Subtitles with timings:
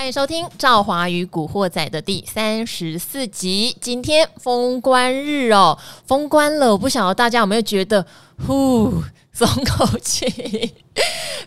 [0.00, 3.76] 欢迎收听《赵华与古惑仔》的第三十四集。
[3.82, 8.06] 今天封关日哦，封关了，我不晓得大家有没有觉得，
[8.46, 8.94] 呼，
[9.46, 10.74] 松口气。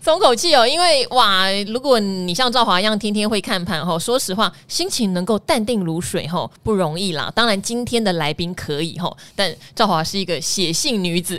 [0.02, 7.32] 松口气哦，因为哇，如果你像赵华一样天天会看盘吼，说实话，心情能够淡定如水吼不容易啦。
[7.36, 11.38] 当然，今天的来宾可以吼，但赵华是一个写性女子，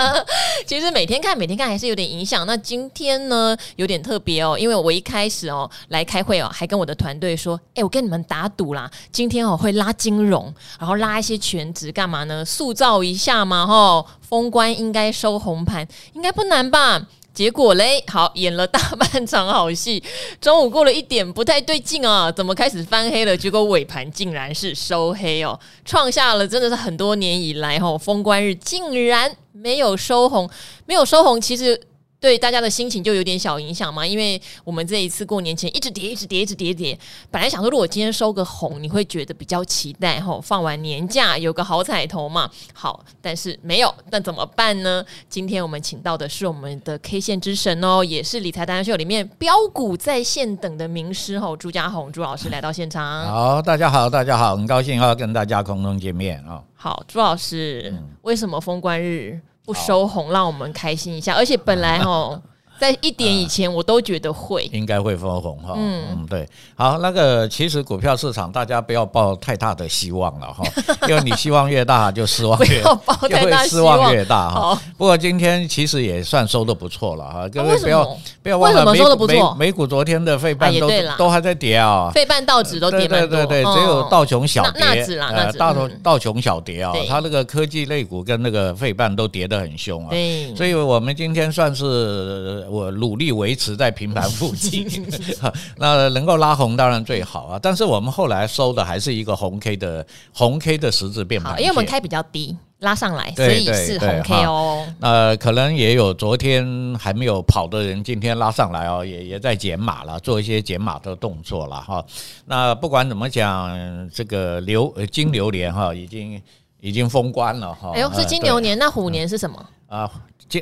[0.66, 2.46] 其实每天看每天看还是有点影响。
[2.46, 12.44] 那今天呢，有点特别哦，因为我一开始哦来开会哦，还跟我的团队说，哎，我跟你们打赌啦，今天哦会拉金融，然后拉一些全职干嘛呢？
[12.44, 15.79] 塑造一下嘛吼，封关应该收红盘，
[16.14, 17.06] 应该不难吧？
[17.32, 20.02] 结果嘞，好，演了大半场好戏，
[20.40, 23.36] 中午过了一点不太对劲啊，怎么开始翻黑了？
[23.36, 30.50] 结果尾盘竟然是收黑哦，创下了真的是很多年以来吼封关日竟然没有收红，
[30.86, 31.80] 没有收红，其实。
[32.20, 36.96] 对大家的心情就有点小影响嘛，因为我们这一次过年前一直跌，一直跌，一直跌跌。
[37.30, 42.50] 本来想说，如果今天收个红，你会觉得比较期待吼，放完年假有个好彩头嘛。
[42.74, 45.02] 好，但是没有，那怎么办呢？
[45.30, 53.24] 今天我们请到的是我们的 K 线之神哦，也是理财达人秀里面标股在线等的名师吼，朱家宏朱老师来到现场。
[53.24, 56.62] 好，大家好，大家好，很高兴要跟大家空中见面啊。
[56.74, 59.40] 好，朱老师，嗯、为什么封关日？
[59.64, 61.34] 不收红，让我们开心一下。
[61.34, 62.40] 而且本来哦。
[62.80, 65.74] 在一点以前，我都觉得会应该会分红哈。
[65.76, 66.48] 嗯嗯，对。
[66.74, 70.64] 好，那个其实股票市场大家不要抱太大的希望了哈，
[71.06, 72.82] 因为你希望越大，就失望越
[73.28, 74.80] 会失望越大哈。
[74.96, 77.48] 不过今天其实也算收的不错了哈。
[77.48, 83.06] 各位不要不要忘了，美美美股昨天的费半都都还在跌啊，费半道指都跌。
[83.06, 86.94] 对对对，只有道琼小跌，呃，道琼道琼小跌啊。
[87.06, 90.08] 它那个科技类股跟那个费半都跌得很凶啊。
[90.10, 92.66] 对，所以我们今天算是。
[92.70, 94.86] 我努力维持在平盘附近，
[95.76, 97.58] 那能够拉红当然最好啊。
[97.60, 104.86] 但是我们后来收的还是一个红 K 的红 K 的十字变盘，因为我们开比较低，拉上来，所以是红 K 哦。
[104.98, 112.04] 那可能也有昨天还没有跑的人，今天拉上来哦，也也在减码了，做一些减码的动作了哈。
[112.46, 116.40] 那不管怎么讲，这个流金牛年哈已经
[116.80, 117.90] 已经封关了哈。
[117.94, 120.10] 哎呦，是金牛年，那虎年是什么啊？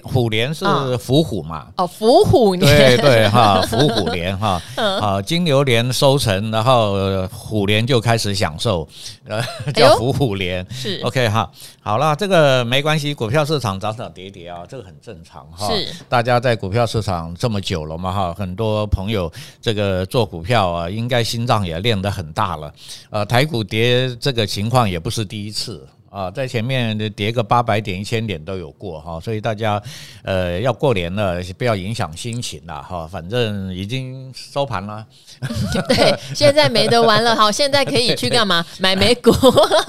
[0.03, 0.66] 虎年是
[0.99, 1.69] 伏虎嘛？
[1.78, 8.87] 哦，伏虎年，对对哈， 伏虎年哈，啊，金牛年收成，然后虎年就开始享受，
[9.27, 11.50] 呃，叫伏虎年，是 OK 哈。
[11.81, 15.66] 好了，这个没关系，股票市场涨涨跌跌啊，这个很正常哈。
[15.69, 22.71] 是，大家在股票市场这么久了嘛哈，很多朋友这个做股票啊，应该心脏也练得很大了。
[23.09, 25.87] 呃，台股跌这个情况也不是第一次。
[26.10, 29.83] 啊，在前面跌个八百点、一千点都有过哈，所以大家
[30.23, 33.06] 呃要过年了，不要影响心情了哈。
[33.06, 35.05] 反正已经收盘了，
[35.89, 37.34] 对，现在没得玩了。
[37.34, 38.65] 好，现在可以去干嘛？
[38.78, 39.31] 买美股。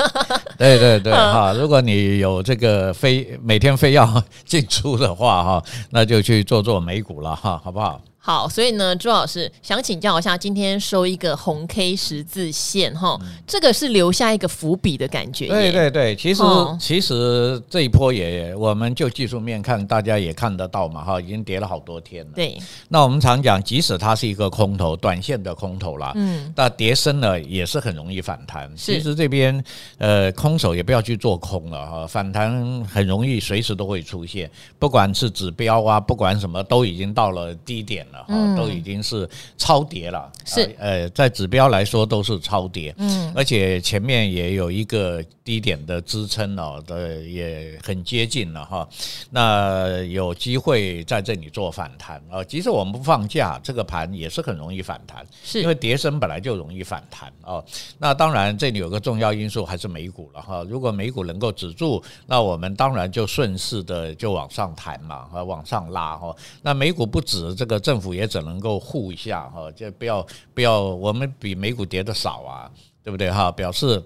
[0.58, 8.02] 对对对哈，如果你有这个非每天非要 进出的话哈，那就去做做美股了哈，好不好？
[8.22, 15.48] 好，所以呢，朱老师想请教一下，今天收一个红 K 十字线哈，这个是留下一个伏笔的感觉。
[15.48, 22.32] 对对对，其实、哦、其实这一波也，我们就技术面看，大家也看得到嘛哈，已经跌了好多天了。
[22.36, 22.60] 对，
[22.90, 28.70] 那我们常讲，即使它是一个空头，短线的空头啦，嗯，那跌深了也是很容易反弹。
[28.76, 29.64] 其实这边
[29.98, 38.26] 呃，空手也不要去做空了哈，反弹很容易，随时都会出现，不管是指标啊，不管什么，都已经到了低点了。
[38.30, 39.28] 嗯，都已经是
[39.58, 48.88] 超跌了，是呃，在指标来说都是超跌，嗯，而且前面也有一个低点的支撑哦，的也很接近了哈，
[49.32, 57.64] 那有机会在这里做反弹啊，即使我们不放假，这个盘也是很容易反弹，是因为跌升本来就容易反弹哦。
[57.98, 66.36] 那当然这里有个重要因素还是美股了哈，如果美股能够止住，那我们当然就顺势的就往上弹嘛，和往上拉哈。
[66.62, 68.10] 那美股不止，这个政府。
[68.20, 72.70] 也只能够护一下哈，就不要不要，我们比美股跌的少啊，
[73.02, 73.50] 对不对哈？
[73.50, 74.04] 表示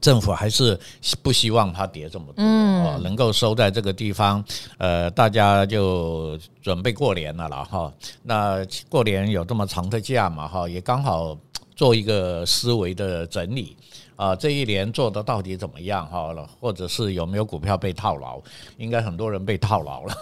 [0.00, 0.78] 政府还是
[1.22, 4.42] 不希望它跌这么多，嗯，能够收在这个地方，
[4.78, 7.92] 呃，大家就准备过年了了哈。
[8.22, 11.36] 那过年有这么长的假嘛哈，也刚好
[11.74, 13.76] 做一个思维的整理。
[14.16, 16.34] 啊，这一年做的到底怎么样哈？
[16.58, 18.40] 或者是有没有股票被套牢？
[18.78, 20.14] 应该很多人被套牢了。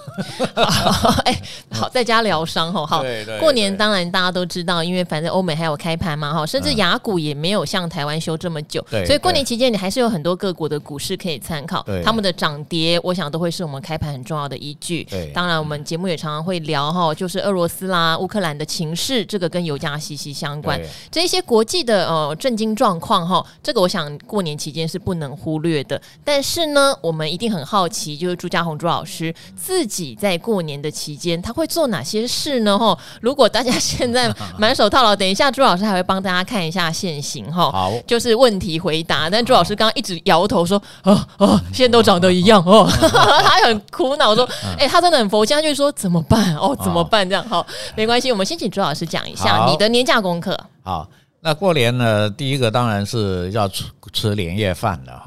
[1.25, 2.85] 哎，好，在家疗伤哈。
[2.85, 3.05] 好，
[3.39, 15.05] 过年当然大家都知道，因为反正欧美还有开盘嘛哈，甚至雅股也没有像台湾休这么久，所以过年期间你还是有很多各国的股市可以参考，他们的涨跌，我想都会是我们开盘很重要的依据。
[15.05, 20.81] 对当然我们节目也常常会聊哈，就是俄罗斯啦、乌克兰的情势，这个跟油价息息相关，
[21.13, 23.84] 这一些国际的呃震惊状况哈，这个。
[23.85, 32.79] 我想过年期间是不能忽略的，但是呢，我们一定很好奇，就是朱家红朱老师自己在过年的期间他会做哪些事呢？
[32.79, 37.71] 哈， 如果大家现在 满手套牢，等一下朱老师还会帮大家看一下现行哈。
[37.71, 39.29] 好，就是问题回答。
[39.29, 44.49] 但朱老师刚刚一直摇头说：“啊啊，现在都长得一样哦。” 他很苦恼说
[44.81, 46.57] ：“哎，他真的很佛家，就是说怎么办？
[46.57, 47.29] 哦，怎么办？
[47.29, 51.07] 这样好，没关系，我们先请朱老师讲一下你的年假功课。”好。
[51.47, 55.27] 那过年呢，第一个当然是要吃吃年夜饭了哈，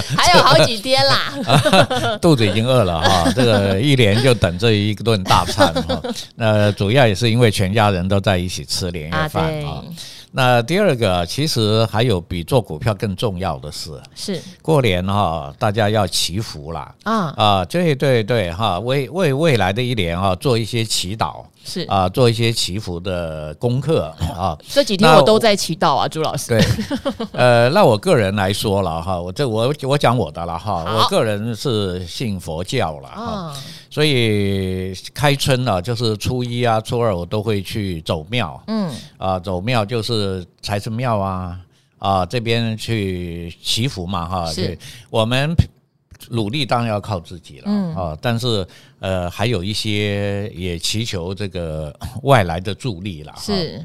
[0.16, 6.00] 还有好几天啦， 肚子已经饿了哈，这个一年就等这一顿大餐哈。
[6.34, 9.84] 那主要也是因为全家人都在一起吃年夜饭啊。
[10.32, 14.40] 那第二个，其实还有比做股票更重要的事，是。
[14.62, 16.94] 过年哈，大家要祈福啦。
[17.02, 17.34] 啊。
[17.36, 21.80] 啊，对对对哈，为为未来的一年哈做一些祈祷，是。
[21.88, 24.56] 啊，做一些祈福的功课啊。
[24.68, 26.48] 这几天我都在祈祷啊，朱老师。
[26.48, 26.64] 对，
[27.32, 33.52] 呃，那我个人来说了哈，我这我我讲我的了哈，我个人是信佛教了哈。
[33.90, 38.62] 所以开春啊，就是初一啊、初二，我都会去走庙。
[38.68, 41.60] 嗯，啊，走庙就是财神庙啊，
[41.98, 44.46] 啊，这边去祈福嘛，哈。
[44.46, 44.78] 是。
[45.10, 45.52] 我们
[46.30, 48.64] 努力当然要靠自己了，嗯，啊，但是
[49.00, 53.34] 呃，还有一些也祈求这个 外来的助力了。
[53.38, 53.84] 是。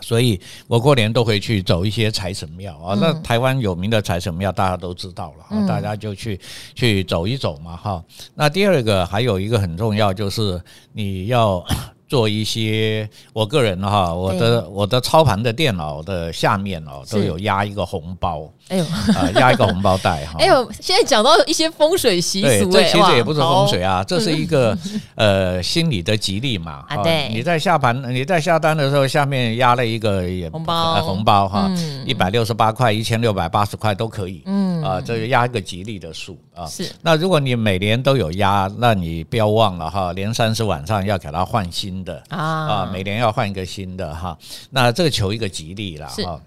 [0.00, 6.40] 所以我过年都会去走一些财神庙啊，那台湾有名的财神庙大家都知道了，大家就去
[6.74, 8.04] 去走一走嘛哈。
[8.34, 10.62] 那第二个还有一个很重要，就是
[10.92, 11.64] 你要。
[12.08, 20.36] 做一些，我个人哈，我的我的操盘的电脑的下面哦，都有压一个红包，哎呦，啊，压一个红包袋哈。
[20.40, 24.76] 哎呦，现在讲到一些风水习俗，对，这其实也不是风水啊，这是一个
[25.16, 26.84] 呃心理的吉利嘛。
[26.88, 30.22] 啊，对，你在下盘你在下单的时候，下面压了一个
[30.52, 31.68] 红包，红包哈，
[32.04, 34.42] 一百六十八块、一千六百八十块都可以。
[34.46, 36.66] 嗯，啊，这个压一个吉利的数啊。
[36.66, 36.88] 是。
[37.02, 41.95] 那如果你每年都有压，那你不要忘了哈，年三十晚上要给它换新。
[42.04, 42.38] 的啊。
[42.38, 44.36] 啊，每年要换一个新的哈，
[44.70, 46.40] 那这个求一个吉利了哈。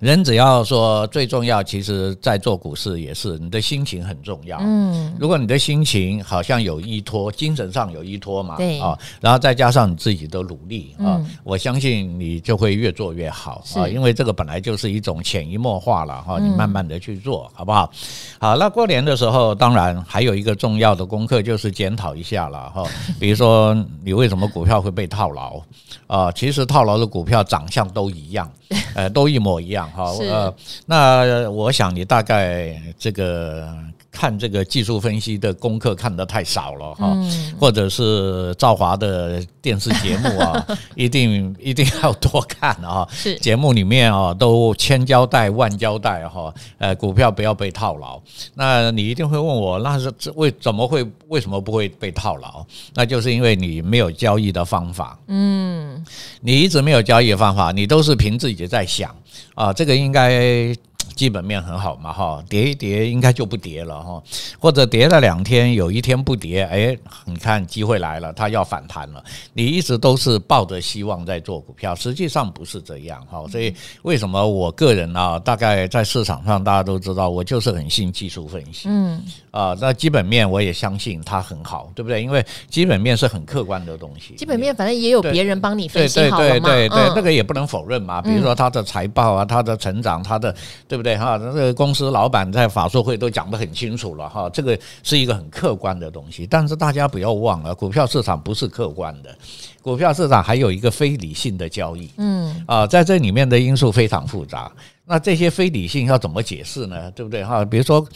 [0.00, 4.58] 人只要说最重要，其实，在做股市也是你的心情很重要。
[4.60, 13.88] 嗯，如果你的心情好像有依托，精神上有依托嘛，对啊，然后再加上你自己的努力啊，我相信你就会越做越好啊。
[13.88, 17.90] 因为这个本来就是一种潜移默化了哈，你慢慢的去做好不好？
[18.38, 22.84] 好，那过年的时候，当然还有一个重要的功课就是检讨一下了哈。
[23.18, 23.74] 比如说
[24.04, 25.60] 你为什么股票会被套牢
[26.06, 26.30] 啊？
[26.32, 28.50] 其实套牢的股票长相都一样。
[28.94, 30.10] 呃，都一模一样哈。
[30.20, 30.54] 呃，
[30.86, 33.68] 那我想你大概这个。
[34.16, 37.14] 看这个技术分析的功课看得太少了哈，
[37.60, 40.66] 或者是赵华的电视节目啊，
[40.96, 43.06] 一定一定要多看啊。
[43.10, 48.18] 是节目里面啊，都千交代万交代哈，呃，股票不要被套牢。
[48.54, 52.64] 那你一定会问我，那是为怎么会为什么不会被套牢？
[52.94, 55.18] 那就是因为你没有交易的方法。
[55.26, 56.02] 嗯，
[56.40, 59.14] 你一直没有交易的方法，你都是凭自己在想
[59.54, 60.74] 啊，这个应该。
[61.14, 64.22] 基本面很好嘛，哈，跌一跌应该就不跌了哈，
[64.58, 69.24] 或者跌了两天，有一天不跌，哎，你看机会来了，它要反弹了。
[69.52, 73.46] 你一直都是抱着希望在做股票，实际上不是这样哈。
[73.48, 79.22] 所以为什么我个人啊，大概在市场上大家都知道，我就是很信技术分析，嗯，
[79.56, 82.22] 啊，那基本面我也相信它很好，对不对？
[82.22, 84.34] 因为基本面是很客观的东西。
[84.34, 88.20] 基本面反正也有别人帮你分析好了嘛，对对对对，那个也不能否认嘛。
[88.20, 90.54] 比如说它的财报啊，它的成长，它的
[90.86, 91.16] 对不对？
[91.16, 96.46] 哈，这个公司老板在法说会都讲得很清楚了哈，这个是一个很客观的东西。
[96.46, 99.34] 但是大家不要忘了，股票市场不是客观的，
[99.80, 102.10] 股票市场还有一个非理性的交易。
[102.18, 104.70] 嗯啊，在这里面的因素非常复杂。
[105.06, 107.10] 那这些非理性要怎么解释呢？
[107.12, 107.64] 对不对哈？
[107.64, 108.06] 比如说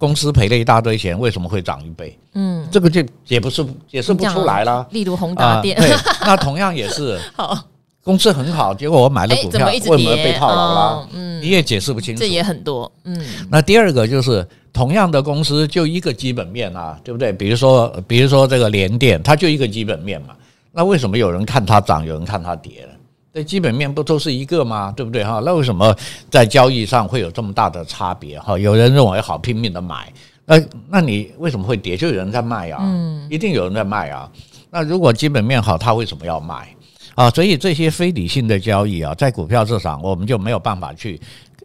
[0.00, 2.18] 公司赔了一大堆钱，为什么会涨一倍？
[2.32, 4.86] 嗯，这个就也不是解释不出来啦。
[4.92, 7.66] 例如宏达电，对，那同样也是 好。
[8.02, 11.08] 公司很好，结果我买了股票，为什么被套牢了？
[11.12, 12.20] 嗯，你也解释不清楚。
[12.20, 13.22] 这也很多，嗯。
[13.50, 17.30] 那第二个就是同样的公司，就一个基本面啊，对不对？
[17.30, 20.28] 比如说，比如说这个联电，它就一个基本面嘛。
[20.72, 22.92] 那为什么有人看它涨，有人看它跌呢？
[23.32, 24.92] 这基本面不都是一个吗？
[24.96, 25.40] 对不对哈？
[25.44, 25.94] 那为什么
[26.28, 28.58] 在交易上会有这么大的差别哈？
[28.58, 30.12] 有人认为好拼命的买，
[30.44, 31.96] 那那你为什么会跌？
[31.96, 34.28] 就有人在卖啊，嗯，一定有人在卖啊。
[34.68, 36.74] 那如果基本面好，他为什么要卖
[37.14, 37.30] 啊？
[37.30, 41.20] 所以这些非理性的交易啊，在股票市场我们就没有办法去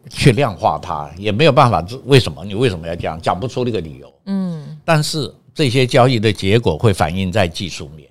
[0.08, 4.78] 去量化它，也没有办法为什么你为什么要这样讲不出那个理由，嗯。
[4.84, 8.08] 但是这些交易的结果会反映在技术面。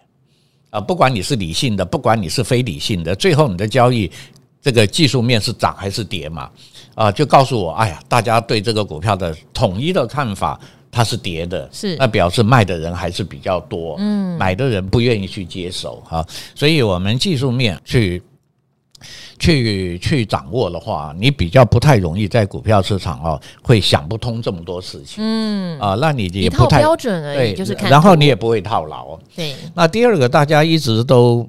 [0.76, 4.12] 啊，不管你是理性的，不管你是非理性的，最后你的交易
[4.62, 6.50] 这个技术面是涨还是跌嘛？
[6.96, 10.60] 啊，就告诉我，哎呀，大家对这个股票的统一的看法，
[10.92, 18.22] 它是跌的，是那表示卖的人还是比较多，嗯，买的人不愿意去接手哈，所以我们技术面去。
[19.38, 25.18] 去去掌握的话，你比较不太容易在股票市场哦，会想不通这么多事情。
[25.18, 29.20] 嗯啊，那你也不太标准而已，就是看，然后你也不会套牢。
[29.36, 31.48] 对，那第二个大家一直都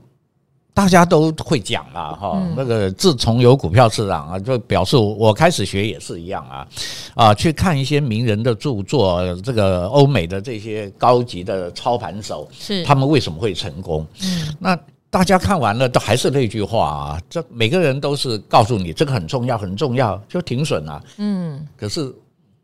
[0.75, 6.69] 大家都会讲啊哈，那个自从有股票市场啊，就表示我开始学也是一样啊
[7.15, 14.05] 啊，去看一些名人的著作，这个欧美的这些高级的操盘手是他们为什么会成功？
[14.23, 14.79] 嗯，那。
[15.11, 21.03] 大家看完了都还是那句话啊，这每个人都是告诉你这个很重要很重要，就停损啊。
[21.19, 22.13] 嗯，可是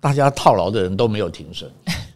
[0.00, 1.70] 大家套牢的人都没有停损，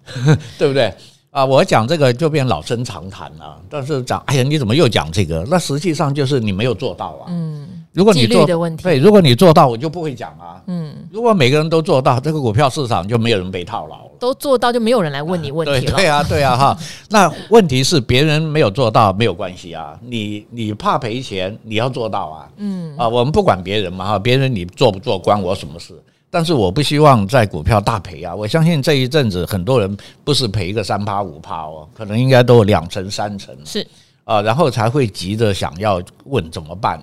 [0.59, 0.93] 对不对
[1.31, 1.45] 啊？
[1.45, 3.61] 我讲这个就变老生常谈了。
[3.71, 5.47] 但是讲，哎呀，你怎么又讲这个？
[5.49, 7.27] 那实际上就是你没有做到啊。
[7.29, 7.76] 嗯。
[7.97, 8.45] 如果你做
[8.83, 10.61] 对，如果你做到，我就不会讲啊。
[10.67, 14.11] 嗯，如果每个人都做到，这个股票市场就没有人被套牢了。
[14.19, 15.97] 都做到，就没有人来问你问题了。
[15.97, 16.79] 对啊，对啊，哈。
[17.09, 19.99] 那问题是别人没有做到没有关系啊。
[20.03, 22.49] 你你怕赔钱，你要做到啊。
[22.59, 25.95] 嗯啊，我们不管别人嘛哈，别人你做不做关我什么事？
[26.29, 28.35] 但是我不希望在股票大赔啊。
[28.35, 33.87] 我相信这一阵子很多人不是赔个三趴五趴哦，可能应该都有两成三成是
[34.25, 37.03] 啊，然后才会急着想要问怎么办。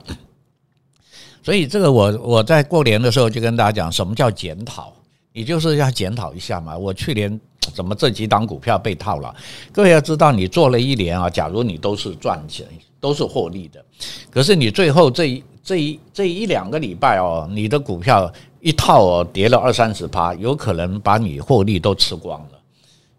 [1.43, 4.93] 所以这个我我在过年的时候就跟大家讲，什么叫检讨？
[5.33, 6.77] 你就是要检讨一下嘛。
[6.77, 7.39] 我去年
[7.73, 9.35] 怎么这几档股票被套了？
[9.71, 12.65] 各位要知道，你做了一年啊，假如你都是赚钱，
[12.99, 13.83] 都是获利的，
[14.29, 18.31] 可是你最后这一这一这一两个礼拜哦，你的股票
[18.61, 22.59] 一套哦跌了二三十趴，有可能把你获利都吃光了，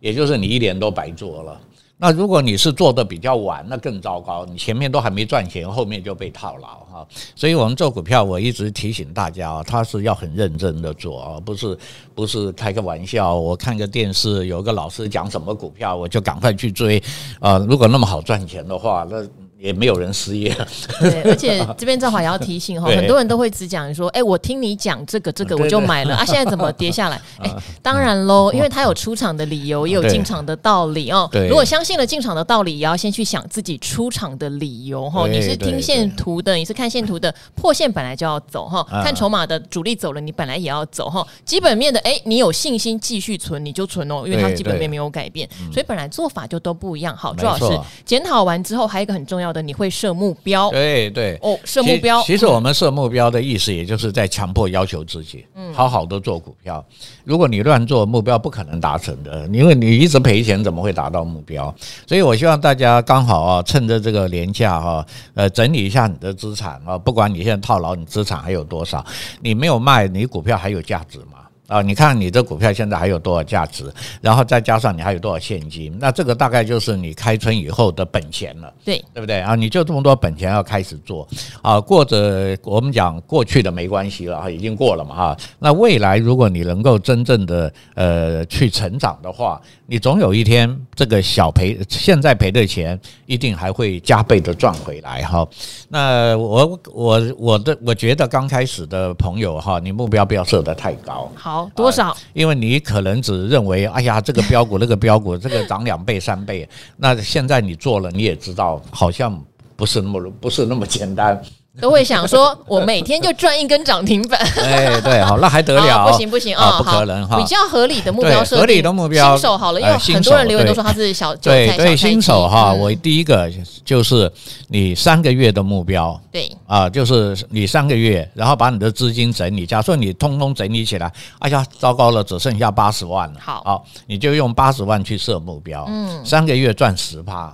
[0.00, 1.60] 也就是你一年都白做了。
[1.96, 7.06] 那如果你是做的比较晚，那更糟糕，你前面都还没赚钱，后面就被套牢哈。
[7.36, 11.78] 所以我们做股票，我一直提醒大家啊，他是要很认真的做啊，不是
[12.14, 13.34] 不是开个玩笑。
[13.34, 17.02] 我看个电视，有个老师讲什么股票，我就赶快去追
[17.38, 17.58] 啊。
[17.58, 19.24] 如果那么好赚钱的话，那。
[19.58, 20.54] 也没有人失业。
[21.00, 27.20] 对，而且 这边正好也要提醒哈，很多人都会只讲说，哎，我听你讲这个这个我就买了啊， 现在怎么跌下来？
[27.38, 27.50] 哎，
[27.82, 31.28] 当然喽，因为他有出场的理由，也有进场的道理哦。
[31.49, 35.26] 如果相信了进场的道理，也要先去想自己出场的理由哈。
[35.26, 38.84] 你是听线图的，你是看线图的，破线本来就要走哈。
[39.02, 41.26] 看筹码的主力走了，你本来也要走哈。
[41.44, 47.16] 基本面的，哎，你有信心继续存，你就存哦，因为它基本面没有改变，所以本来做法就都不一样。
[47.16, 47.64] 好，朱老师
[48.04, 49.62] 检讨完之后，还有一个很重要的。
[49.62, 50.70] 你会设目标？
[50.70, 52.22] 对对哦，设目标。
[52.22, 56.84] 其实我们设目标的意思，也就是在强迫要求自己，嗯，好好的做股票。
[57.24, 61.74] 如果你乱做，目标不可能达成的，因为你一直赔钱，怎么会达到目标？
[62.06, 69.04] 所以我希望大家刚好啊，趁着这个廉价哈，呃，整理一下你的资产啊，不管你现在套牢，你资产还有多少，
[69.40, 71.38] 你没有卖，你股票还有价值吗？
[71.66, 73.90] 啊，你看你的股票现在还有多少价值？
[74.21, 75.97] 然后再加上你还有多少现金？
[75.99, 79.54] 那这个大概就是你开春以后的本钱了，对对不对啊？
[79.54, 81.26] 你就这么多本钱要开始做
[81.62, 85.37] 啊，过着我们讲过去的没关系了啊，已经过了嘛哈。
[85.59, 95.49] 那未来如果你能够真正的呃去成长的话，你总有一天这个小赔现在赔的钱一定还会加倍的赚回来哈。
[95.88, 101.33] 那我我我的我觉得刚开始的朋友哈，你目标不要设得太高。
[101.35, 101.53] 好。
[101.75, 102.16] 多少？
[102.32, 109.38] 因为你可能只认为，哎呀，这个标股那个标股， 这个涨两倍三倍，那现在你做了，你也知道，好像
[109.76, 111.40] 不是那么不是那么简单。
[111.80, 114.38] 都会想说，我每天就赚一根涨停板。
[114.58, 116.08] 哎，对，好，那还得了？
[116.08, 117.36] 不行不行啊，不可能哈。
[117.36, 122.72] 比较合理的目标设定，合理的目标，新手好了，因为很多人留言都说他是小对对新手哈。
[122.72, 123.50] 我第一个
[123.84, 124.32] 就是
[124.68, 133.40] 你三个月的目标，对啊，就是你三个月，然后把你的资金整理，假设你通通整理起来，哎呀，糟糕了，只剩下八十万了。
[133.40, 137.52] 好，好，你就用八十万去设目标，嗯，三个月赚十趴，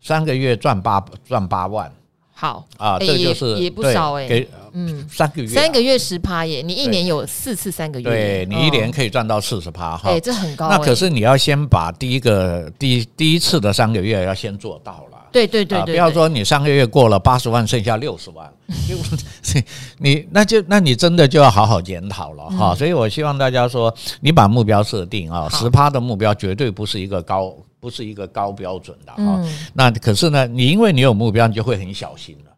[0.00, 1.90] 三个月赚八赚八万。
[2.38, 5.08] 好啊，这就是也不少哎，给嗯。
[5.10, 10.68] 三个月三个月十趴耶，你一年有四次三个月，对你一年可以赚到四十趴哈，哎，这很高。
[10.68, 18.52] 那可是你要先把第一个第第一次的三个月要先做到了，对对对对，不要说你三个月过了八十万，剩下六十万，
[19.96, 22.74] 你那就那你真的就要好好检讨了哈。
[22.74, 27.56] 所以我希望大家说，你把目标设定啊，十趴的目标绝对不是一个高。
[27.86, 29.40] 不是一个高标准的哈，
[29.72, 32.50] 那可是呢，你因为你有目标，你就会很小心了。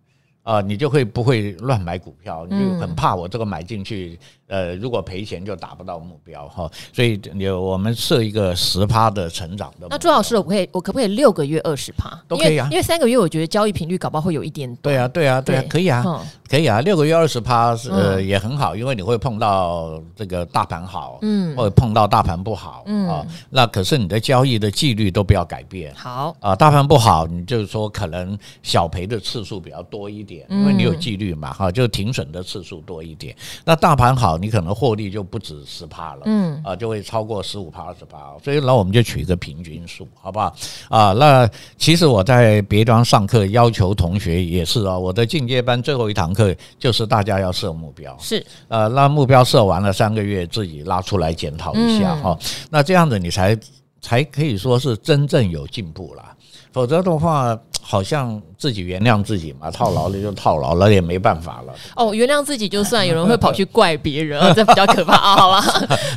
[0.42, 4.18] 啊，你就会不会乱买股票，你就很怕我这个买进去。
[4.49, 9.87] 呃，如果赔钱就达不到目标哈，所以有我们设一个十趴的成长的。
[9.90, 12.19] 那朱老师，我可以，我可不可以六个月二十趴？
[12.26, 14.75] 都可以啊，因为三个月我觉得交易频率搞不好会有一点。
[14.76, 16.02] 对啊，对啊，对啊，可以啊，
[16.49, 25.95] 可以啊，六个月二十趴是呃也很好，因为你会碰到这个大盘好，嗯，或者碰到大盘不好，嗯啊，那可是你的交易的纪律都不要改变。
[25.95, 33.37] 好啊，大盘不好，你就是说可能小赔的次数比较多一点，因为你有纪律嘛，哈，就停损的次数多一点。
[33.62, 34.38] 那大盘好。
[34.40, 40.54] 你可能获利就不止十趴了，嗯啊，就会超过十五趴、二十趴，所以那我们就取一个平均数，好不好？
[40.88, 52.38] 啊，那其实我在别端上课要求同学也是啊，我的进阶班最后一堂课就是大家要设目标，是呃，那目标设完了三个月自己拉出来检讨一下哈，
[52.71, 53.59] 那这样子你才
[54.00, 56.25] 才可以说是真正有进步了，
[56.73, 58.40] 否则的话好像。
[58.58, 61.72] 自己原谅自己嘛，套牢了就套牢了，也没办法了。
[61.94, 65.36] 哦，原谅自己就算，有人会跑去怪别人， 这比较可怕啊。
[65.36, 65.60] 好吧，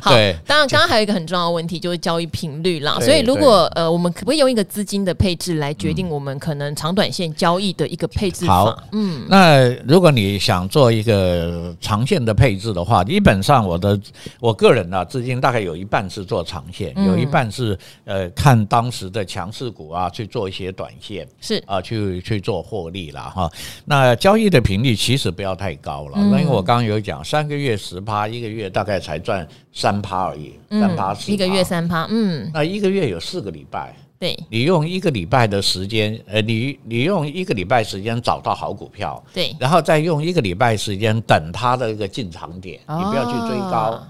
[0.01, 0.11] 好。
[0.47, 2.97] 当然，刚刚还有一个很重要的问题，就是交易频率啦。
[2.99, 8.75] 所以，如果呃，我们可不可以用一个资金的配置来决定我们可能长短线交易的一个配置法？
[8.91, 13.99] 嗯，那如果你想做一个长线的配置的话，基本上我的
[14.39, 22.19] 我个人呢，资金大概有一半是做长线，有一半是呃看当时的强势股啊去做一些短线，是啊去。
[22.31, 23.51] 去做获利了哈，
[23.83, 44.01] 那交易的频率其实不要太高了，那因为我刚刚有讲，三个月十趴，一个月大概才赚三趴而已，三趴四，一个月三趴，嗯，那一个月有四个礼拜，对，你用一个礼拜的时间，呃，你你用一个礼拜时间找到好股票，对，然后再用一个礼拜时间等它的一个进场点，你不要去追高，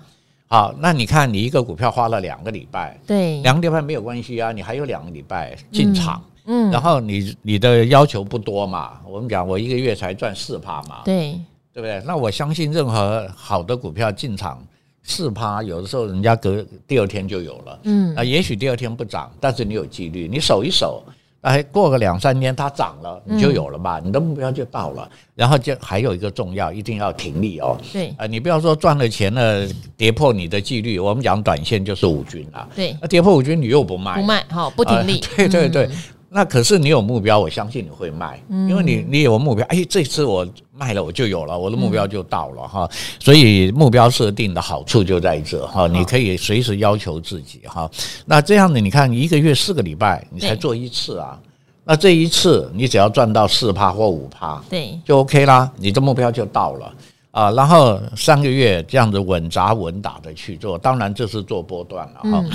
[0.48, 6.22] 好，那你看你一个股票花了两个礼拜，对，两个礼拜没有关系啊，你还有两个礼拜进场。
[6.24, 6.31] 嗯，
[6.72, 9.00] 然后你你的要求不多嘛？
[9.08, 11.40] 我们讲我一个月才赚四趴嘛，对
[11.74, 12.02] 对不对？
[12.06, 14.62] 那我相信任何好的股票进场
[15.04, 21.04] 四趴，有的时候人家隔第二天就有了，嗯啊，也许第二天不涨，但是你有纪律，你守一守，
[21.42, 25.10] 哎，过个两三天它涨了，你就有了嘛，你的目标就到了。
[25.34, 27.76] 然后就还有一个重要，一定要停利哦。
[27.92, 29.66] 对啊，你不要说赚了钱了
[29.98, 32.68] 跌破你的纪律，我们讲短线就是五均啊。
[32.76, 35.20] 对，那跌破五均你又不卖，不卖好不停利。
[35.36, 35.90] 对 对对。
[36.34, 42.90] 那可是你有目标，我相信你会卖，因为你你有目标，哎，这次我卖了我就有了，我的目标就到了哈。
[43.20, 47.92] 所以目标设定的好处就在这哈，你可以随时要求自己哈。
[48.26, 51.38] 那这样子，你看一个月四个礼拜你才做一次啊，
[51.84, 56.94] 那这一次你只要赚到四趴或五趴，对，就 OK 啦，你的目标就到了
[57.32, 57.52] 啊。
[57.52, 62.46] 然后三个月这样子稳扎稳打的去做，当然这是做波段了哈。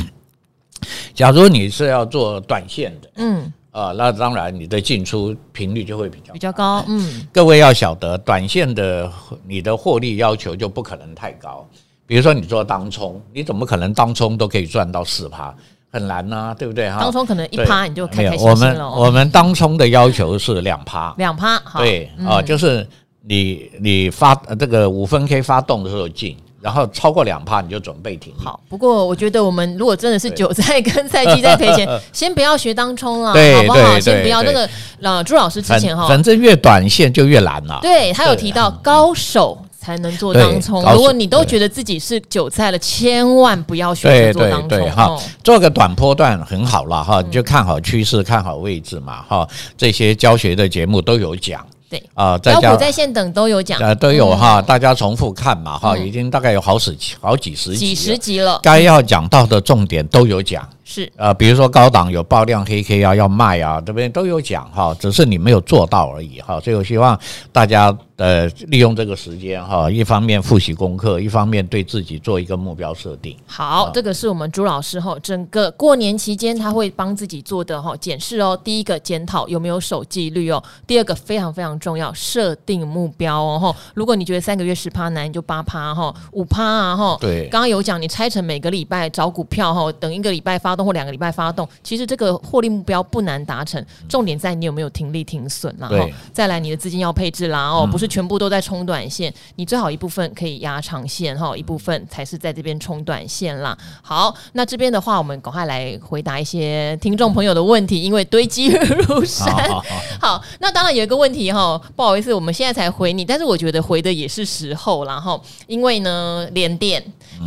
[1.13, 3.53] 假如你是要做短线的，嗯。
[3.77, 6.83] 啊，那当然，你的进出频率就会比较比较高。
[6.89, 9.13] 嗯，各位要晓得，短线的
[9.47, 11.69] 你的获利要求就不可能太高。
[12.07, 15.55] 比如说，你做当冲，你怎么可能当冲都可以赚到四趴？
[15.91, 16.91] 很难呐，对不对？
[16.91, 18.89] 哈，当冲可能一趴你就开开心心了。
[18.89, 21.59] 我们我们当冲的要求是两趴，两趴。
[21.77, 22.89] 对啊，就是
[23.29, 26.35] 你你发这个五分 K 发动的时候进。
[26.61, 28.35] 然后超过两趴你就准备停。
[28.37, 34.01] 好，不过我觉得我们如果真的是韭菜跟赛季在赔钱， 先不要学当冲了，好不好？
[34.01, 34.69] 先不要那个。
[35.03, 37.79] 呃，朱老师之前哈，反正越短线就越难了。
[37.83, 45.17] 对，他有提到高手才能做当冲，如果你都觉得自己是韭菜了，千万不要选择做当冲哈。
[45.45, 49.47] 做个短波段很好了哈，你就看好趋势，看好位置嘛哈。
[49.77, 51.65] 这些教学的节目都有讲。
[51.99, 52.11] 对。
[52.15, 60.69] 啊，在家在线等都有讲，呃，都有哈，大家重复看嘛哈，已经大概有好几好几十集，几十集了，该要讲到的重点都有讲。
[60.89, 66.61] 是呃，比如说高档有爆量黑 K 啊，要卖啊，这边都有讲哈，只是你没有做到而已哈。
[66.61, 67.19] 所以我希望
[67.51, 73.37] 大家呃利用这个时间哈，一方面复习功课，一方面对自己做一个目标设定。
[73.47, 78.57] 好，这个是我们朱老师哈，整个过年期间他会帮自己做的哈检视哦。
[78.63, 83.75] 第一个检讨有没有守纪律哦，第二个非常非常重要，设定目标哦。
[83.95, 87.19] 如果你觉得三个月十趴难，你就八趴哈，五趴啊哈。
[87.21, 90.76] 对，刚刚有讲你拆成每个礼拜找股票哈，等一个礼拜发。
[90.77, 95.97] 发动或两个礼拜发动，其实这个获利目标不难达成，重点在你有没有停利停损，然后
[96.33, 103.77] 再来你的资金要配置啦哦，不是全部都在冲短线，你最好一部分可以压长线哈，一部分才是在这边冲短线啦。
[104.03, 109.47] 好，那这边的话，我们赶快来回答一些听众朋友的问题，因为堆积如山。
[109.71, 109.83] 好，好，
[110.21, 117.03] 好， 好，那当然有一个问题哈，不好意思，我们现在才回你，但是我觉得回的也是时候，然后因为呢，连电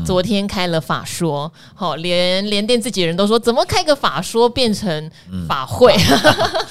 [0.06, 5.12] 昨天开了法说，好，连连电自己人都说，怎么开个法说变成
[5.48, 5.94] 法会？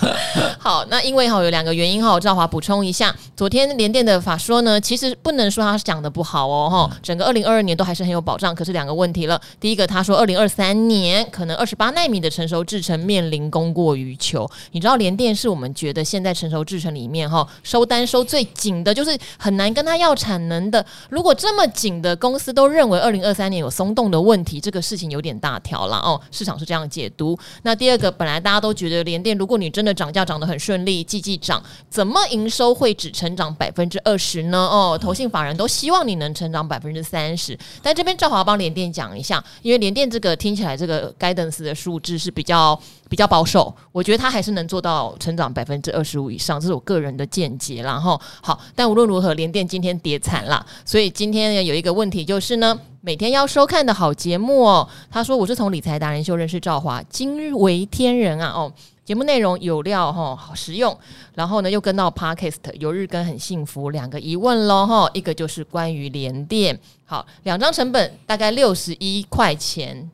[0.02, 27.38] 嗯、 好，那因为哈有两个原因哈，我赵华补充一下，昨天联电的法说呢，其实不能说他讲的不好哦哈，整个二零二二年都还是很有保障，可是两个问题了，第一个他说二零二三年可能二十八纳米的成熟制程面临供过于求，你知道联电是我们觉得现在成熟制程里面哈收单收最紧的，就是很难跟他要产能的，如果这么紧的公司都认为二零二三年有松动的问题，这个事情有点大条了哦，市场是这样解读。
[27.62, 34.58] 那第二个，本来大家都觉得联电，如果你真的涨价涨得很顺利，季季涨，怎么营收会只成长百分之二十呢？
[34.58, 37.58] 哦，投信法人都希望你能成长百分之三十。
[37.82, 47.82] 但这边正好要帮联电讲一下，因为联电这个听起来这个 guidance 的数字是比较比较保守，我觉得它还是能做到成长百分之二十五以上，这是我个人的见解。
[47.82, 52.78] 然后好，但无论如何，联电今天跌惨了，所以今天有一个问题就是呢。
[53.00, 58.70] 每天要收看的好节目哦，他说我是从理财达人秀认识赵华，惊为天人啊哦，
[59.04, 60.94] 节目内容有料哈，好实用，
[61.34, 70.10] 然后呢又跟到 Podcast 有日更很幸福，两个疑问喽哈，一个就是关于联电，好，两张成本大概六十一块钱，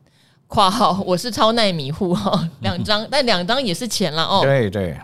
[0.54, 4.96] 括号我是超耐迷糊哈，两张但两张也是钱了哦，对对。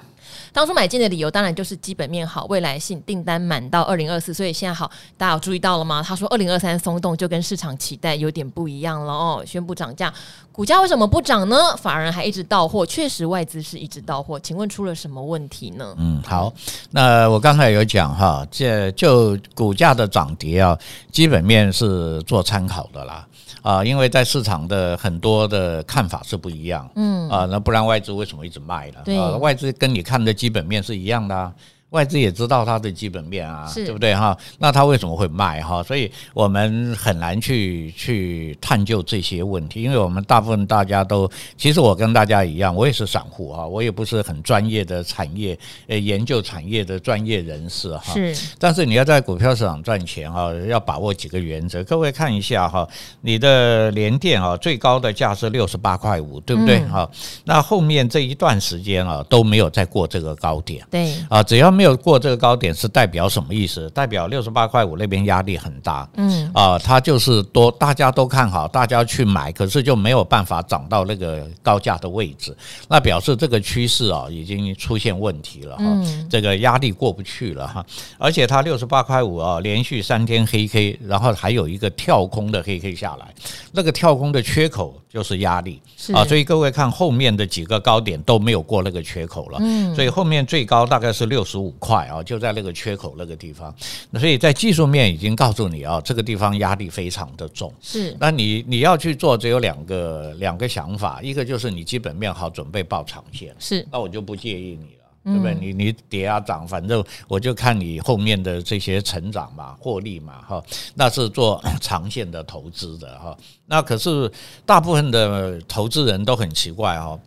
[0.52, 6.02] 当初买进的理由当然就是基本面好，未来性订单满到二零二四，所以现在好，大家有注意到了吗？
[6.02, 10.12] 他说二零二三松动就跟市场期待有点不一样了哦，宣布涨价，
[10.52, 11.56] 股价为什么不涨呢？
[11.76, 15.94] 法人还一直到货，确实外资是一直到货，请问出了什么问题呢？
[15.98, 16.52] 嗯，好，
[16.90, 20.76] 那我刚才有讲哈，这就股价的涨跌啊，
[21.10, 23.26] 基本面是做参考的啦。
[23.62, 29.00] 啊，因为在市场的很多的看法是不一样，嗯，啊，那不然外资为什么一直卖呢？
[29.04, 31.54] 对，啊，外资跟你看的基本面是一样的。
[31.90, 34.36] 外资也知道它的基本面啊，是对不对哈？
[34.58, 35.82] 那它为什么会卖哈？
[35.82, 48.14] 所以我们很难去去探究这些问题，因为我们大部分大家都，其实我跟大家一样，我也是散户哈，我也不是很专业的产业呃研究产业的专业人士哈。
[48.14, 51.82] 是，但是你要在股票市场赚钱哈，要把握几个原则。
[51.82, 52.88] 各位看一下哈，
[53.20, 57.10] 你的联电啊，最高的价是六十八块五，对不对哈？
[57.44, 61.79] 那后面这一段时间啊都没有再过这个高点，对啊，只要。
[61.80, 63.88] 没有过这个高点是代表什么意思？
[63.94, 66.50] 代表六十八块五那边压力很大，嗯。
[66.52, 72.54] 啊，它就是多大家都看好，大家去买，可是就没有办法涨到那个高价的位置，
[72.86, 75.84] 那表示这个趋势啊已经出现问题了哈，
[76.28, 77.86] 这个压力过不去了哈，
[78.18, 83.34] 而且它六十八块五啊，连续三天黑 K，然后还有一个跳空的黑 K 下来，
[83.72, 85.80] 那个跳空的缺口就是压力。
[86.12, 91.69] 啊，所以各位看后面的几个高点都没有过那个缺口了，嗯，所以后面最高大概是六十五。
[91.78, 93.74] 块啊，就在那个缺口那个地方，
[94.10, 97.72] 那所以在技术面已经告诉你啊，这个地方压力非常的重。
[97.80, 103.54] 是，那你你要去做，只有两个两个想法，一个就是你基本面好，准备抱长线。
[103.58, 105.54] 是，那我就不介意你了，对不对？
[105.54, 110.62] 你你跌啊涨，反正我就看你后面的这些成长嘛，获利嘛，哈，
[110.94, 113.36] 那是做 长线的投资的哈。
[113.66, 114.30] 那可是
[114.66, 117.18] 大部分的投资人都很奇怪哈。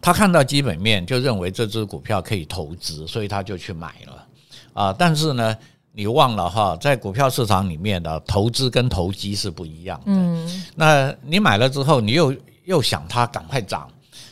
[0.00, 4.26] 他看到基本面就认为这只股票可以投资，所以他就去买了
[4.72, 4.92] 啊。
[4.92, 5.56] 但是呢，
[5.92, 10.04] 你忘了哈，在股票市场里面的投资跟投机是不一样的。
[10.06, 13.88] 嗯，那你买了之后，你又又想它赶快涨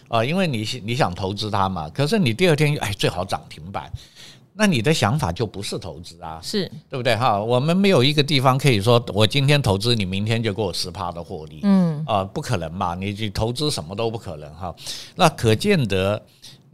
[0.08, 1.88] 啊，因为你你想投资它嘛。
[1.90, 3.90] 可是你第二天哎，最好涨停板。
[4.54, 7.42] 那你的想法就不是投资啊，是对不对哈？
[7.42, 12.94] 我们没有一个地方可以说，我今天投资，你明天就给我十趴的获利，嗯啊，不可能嘛？
[12.94, 14.74] 你去投资什么都不可能哈。
[15.16, 16.22] 那可见得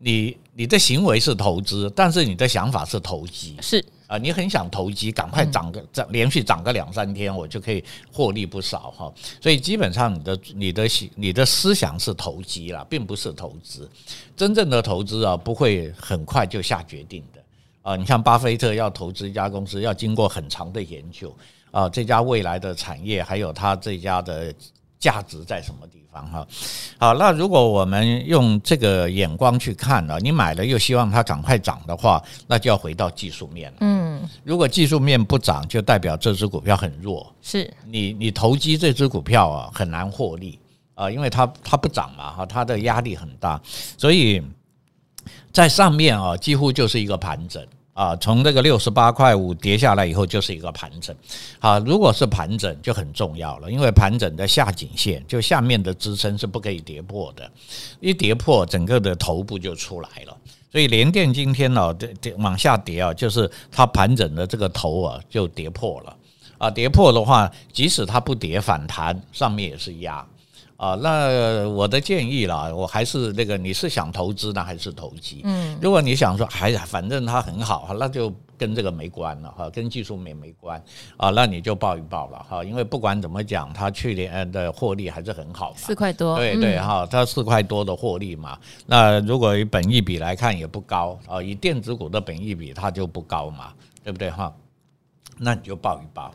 [0.01, 9.13] 你你的行为是投资，但是你的想法是投机，是啊，你很想投机，赶快涨个涨，连续涨个两三天，我就可以获利不少哈。
[9.41, 13.89] 所以基本上你的你的你的思想是投机啦，并不是投资。
[14.37, 17.38] 真正的投资啊，不会很快就下决定的。
[17.83, 21.35] 啊，你像巴菲特要投资一家公司，要经过很长的研究
[21.71, 24.53] 啊，这家未来的产业还有它这家的
[24.99, 26.47] 价值在什么地方哈？
[26.99, 33.79] 好，那如果我们用这个眼光去看呢，你买了又希望它赶快涨的话，那就要回到技术面了。
[33.81, 40.59] 嗯，如果技术面不涨，就代表这只股票很弱，是你你投机这只股票啊很难获利。
[40.95, 43.61] 啊，因为它它不涨嘛哈，它的压力很大，
[43.97, 44.43] 所以
[45.59, 47.61] 在上面啊几乎就是一个盘整。
[47.93, 51.13] 啊，从这个六十八块五跌下来以后，就是一个盘整。
[51.59, 57.51] 好，如果是盘整就很重要了，因为盘整的下颈线就下面的支撑是不可以跌破的，
[57.99, 60.37] 一跌破整个的头部就出来了。
[60.71, 66.17] 所以联电今天呢，跌跌往下跌啊，就是它盘整的这个头啊就跌破了。
[66.57, 70.25] 啊，跌破的话，即使它不跌反弹，上面也是压。
[70.79, 75.41] 啊，那我的建议啦，我还是那个，你是想投资呢，还是投机？
[75.43, 80.81] 嗯，如果你想说，哎呀，反正它很好，那就跟这个没关了哈，跟技术面没关
[81.17, 93.73] 啊，那你就报一报了哈，因为不管怎么讲，它去年的获利还是很好，四块多，对对哈，它四块多的获利嘛，那如果以本益比来看也不高啊，以电子股的本益比它就不高嘛，
[94.05, 94.55] 对不对哈？
[95.39, 96.33] 那你就报一抱。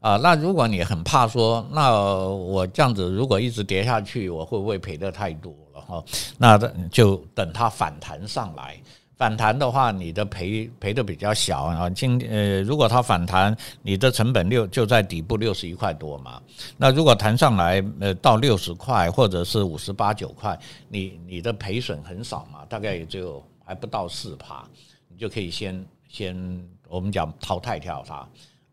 [0.00, 6.02] 啊，那如果你很怕说，那我这样子如果一直跌下去，我会不会赔得太多了哈？
[6.38, 6.56] 那
[6.88, 8.80] 就等它反弹上来，
[9.18, 11.90] 反弹的话，你的赔赔的比较小啊。
[11.90, 16.40] 今呃，如果它反弹，你的成本六就在底部六十一块多嘛。
[16.78, 20.58] 那如果弹上来呃到六十块或者是五十八九块，
[20.88, 24.64] 你你的赔损很少嘛，大概也就还不到四趴，
[25.08, 28.26] 你就可以先先我们讲淘汰掉它。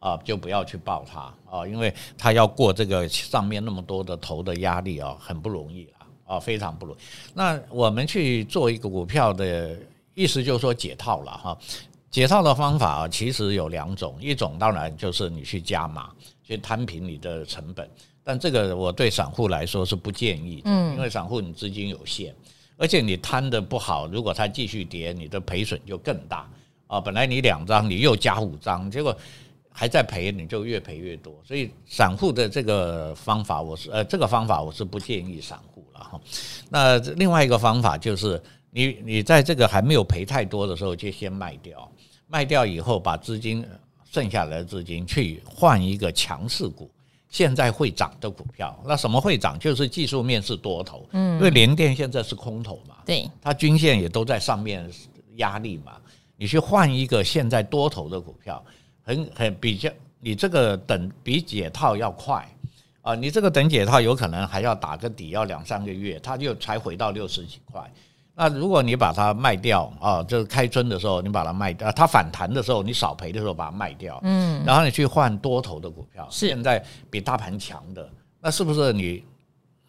[0.08, 5.92] 啊，就不要去抱它啊，因为它要过这个上面那么多的头的压力啊，很不容易了
[6.26, 7.00] 啊，非常不容易。
[7.34, 9.78] 那我们去做一个股票的
[10.14, 11.58] 意思，就是说解套了哈。
[12.10, 16.10] 解套的方法啊，其实有两种，一种当然就是你去加码，
[16.42, 17.88] 去摊平你的成本，
[18.24, 22.34] 但这个我对散户来说是不建议的，因为散户你资金有限，
[22.78, 26.50] 而且你摊的不好，如果它继续跌，你的赔损就更大
[26.88, 27.02] 啊。
[27.02, 29.16] 本来你两张，你又加五张，结果。
[29.80, 31.40] 还在赔，你就越赔越多。
[31.44, 36.20] 所以散户的这个方法，我是呃，这个方法我是不建议散户了哈。
[36.68, 41.88] 那另外一个方法就是，你你在这个还没有赔太多的时候，就先卖掉，
[42.26, 43.64] 卖掉以后把资金
[44.12, 46.90] 剩下来的资金去换一个强势股，
[47.30, 48.76] 现在会涨的股票。
[48.84, 49.60] 那什么会涨？
[49.60, 54.90] 就是技术面是多头，嗯，因为联电现在是空头嘛，对，它均线也都在上面
[55.36, 55.98] 压力嘛，
[56.36, 58.66] 你去换一个现在多头的股票。
[59.08, 59.90] 很很比较，
[60.20, 62.46] 你这个等比解套要快
[63.02, 63.16] 啊！
[63.16, 67.82] 你这个等解套有可能还要打个底，要两三个月，它就才回到六十几块。
[68.36, 78.08] 那如果你把它卖掉啊，就是开春的时候你把它卖掉，它反弹的时候你少赔的时候把它卖掉，嗯，然后你去换多头的股票，现在比大盘强的，
[78.42, 79.24] 那是不是你？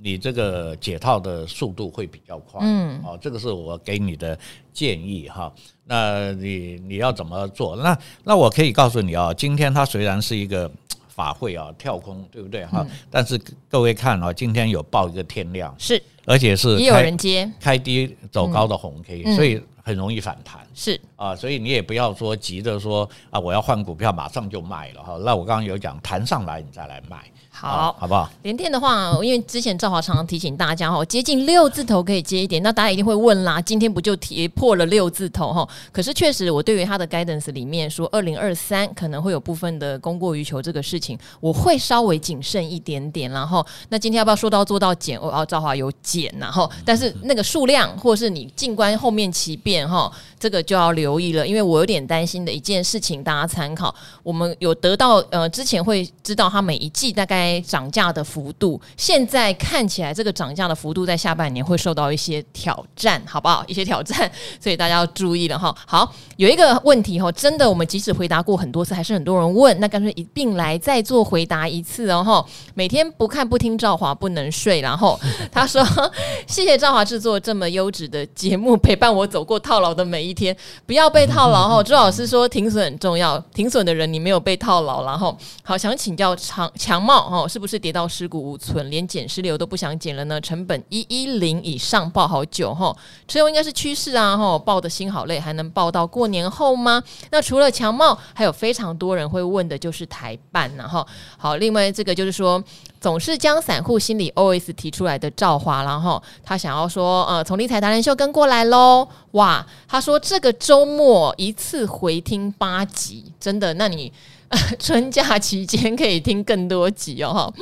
[0.01, 4.39] 你这个解套的速度会比较快，嗯，哦，这个是我给你的
[4.73, 5.53] 建议哈。
[5.85, 7.75] 那你你要怎么做？
[7.77, 10.71] 那那我可以告诉你啊，今天它虽然是一个
[11.09, 12.87] 法会啊，跳空，对不对哈？
[13.11, 13.37] 但是
[13.69, 25.19] 各位看啊，今天有报一个天量，是，而且是也有人接开低走高的红 K，所以很容易反弹，是啊，所以你也不要说急着说啊，我要换股票马上就卖了哈。
[25.25, 27.25] 那我刚刚有讲，弹上来你再来卖。
[27.61, 28.31] 好，好不好？
[28.43, 35.69] 联电的话，因为之前赵华常常提醒大家哈，接近六字头可以接一点，那大家一定会问啦，今天不就跌破了六字头哈？
[35.91, 43.29] 可是确实，我对于他的 guidance 里面说，二零二三可能会有部分的供过于求这个事情，我会稍微谨慎一点点。
[43.33, 45.19] 然后，那今天要不要说到做到减？
[45.19, 53.95] 哦，赵华有减，然后，但是那个数量或是你静观后面其变哈，这个就要留意了，因为我有点担心的一件事情，大家参考。
[54.23, 57.59] 我们有得到呃，之前会知道它每一季大概。
[57.69, 63.65] 涨价的幅度，现在看起来这个涨价的幅度在下半年会受到一些挑战，好不好？
[63.67, 65.75] 一些挑战，所以大家要注意了哈。
[65.87, 72.45] 好，有一个问题哈，真的，我们即使回答过很多次，还是很多人问，那干脆一并来再做回答一次哦哈。
[72.75, 75.19] 每天不看不听赵华不能睡，然后
[75.51, 75.85] 他说
[76.47, 87.49] ：“谢谢赵华制作这么优质的节目，陪伴我走过套牢的每一天，不要被套牢哈。”朱老师说停损很重要，停损的人你没有被套牢，然后好想请教强强茂哈。
[87.49, 90.41] 是不是跌到尸骨无存，连减湿流都不想减了呢？
[90.41, 92.95] 成本一一零以上抱好久哈，
[93.27, 97.03] 持有应该是趋势啊哈，抱的心好累，还能抱到过年后吗？
[97.31, 102.63] 那除了强茂，还有非常多人会问的就是台办然后好，另外这个就是说，
[103.01, 114.13] 总是将散户心理 OS 提出来的赵华，然后他想要说，呃，从理财达人秀跟过来喽，哇，他说这个周末一次回听八集，真的，那你。
[114.81, 117.53] 春假期间可以听更多集哦，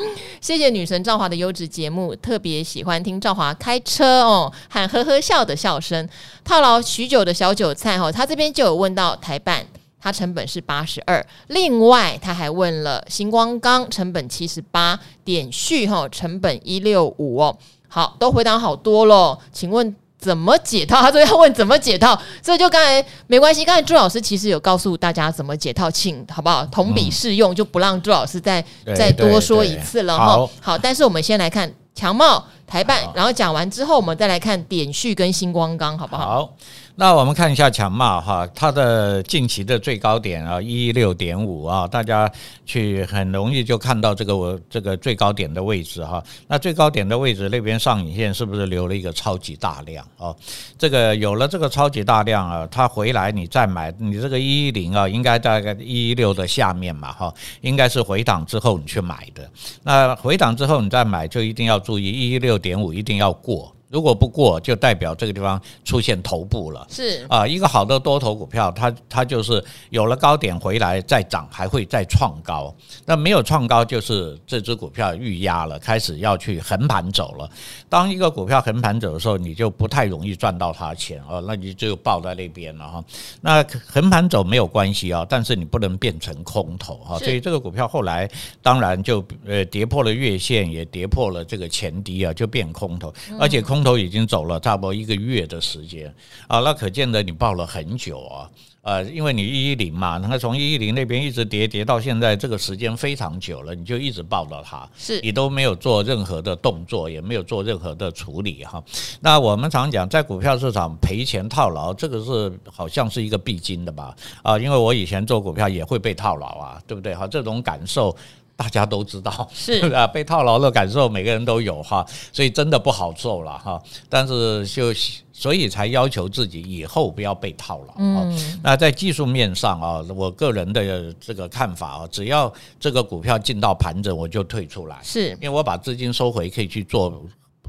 [0.40, 6.08] 谢谢女神赵华的优质节目，特别喜欢听赵华开车哦，喊呵呵笑的笑声。
[6.44, 9.66] 套牢许久的小韭菜哈，他这边就有问到台半，
[10.00, 17.56] 它成本是八十二，另外他还问了星光钢成本七十八，点序哈成本一六五哦。
[17.88, 21.00] 好，都回答好多了，请问怎么解套？
[21.00, 23.64] 他说要问怎么解套，所以就刚才没关系。
[23.64, 26.64] 刚才朱老师其实有告诉大家怎么解套，请好不好？
[26.66, 30.24] 同比适用，就不让朱老师再再多说一次了哈。
[30.26, 36.26] 好，好，但是我们先来看强茂、台办，然后讲完之后，我们再来看点序跟星光钢，好不好？
[36.26, 36.54] 好。
[36.98, 42.30] 那我们看一下强茂哈，它的近期的最高点啊，一一六点五啊，大家
[42.64, 46.24] 去很容易就看到这个我这个最高点的位置哈。
[46.48, 50.34] 那最高点的位置那边上影线是不是留了一个超级大量啊？
[50.78, 59.46] 这个有了这个超级大量啊，它回来你再买，你这个一一零啊，应该大概一一六的下面嘛哈，应该是回档之后你去买的。
[59.82, 63.75] 那回档之后你再买，就一定要注意一一六点五一定要过。
[63.96, 66.86] 如果不过，就代表这个地方出现头部了。
[66.90, 72.70] 是啊，一个好的多头股票，它它就是有了高点回来再涨，还会再创高。
[73.06, 77.48] 那没有创高，就是这只股票预压了，开始要去横盘走了。
[77.88, 83.02] 当一个股票横盘走的时候，你就不太容易赚到它钱哦，那你就抱在那边了哈。
[83.40, 87.18] 那横盘走没有关系啊，但是你不能变成空头哈。
[87.18, 88.30] 所以这个股票后来
[88.60, 93.85] 当然就呃跌破了月线，也跌破了这个前低啊，就变空头，而且空。
[93.86, 96.12] 空头已经走了差不多一个月的时间
[96.48, 98.50] 啊，那可见得你抱了很久啊，
[98.82, 108.82] 呃，因为你一一零嘛，那从一一零那边一直跌跌到现在，这个时间非常久了，你就一直抱到它，是你都没有做任何的动作，也没有做任何的处理哈。
[109.20, 114.12] 那我们常讲，在股票市场赔钱套牢，这个是好像是一个必经的吧？
[114.42, 117.14] 啊，因为我以前做股票也会被套牢啊，对不对？
[117.14, 118.16] 哈，这种感受。
[118.56, 123.80] 大家都知道是 啊，被套牢的感受每个人都有哈，所以真的不好受了哈。
[124.08, 124.92] 但是就
[125.30, 127.94] 所以才要求自己以后不要被套牢。
[127.98, 137.22] 嗯，那在技术面上啊，我个人的这个看法啊，只要这个股票进到盘整，我就退出来，是因为我把资金收回，可以去做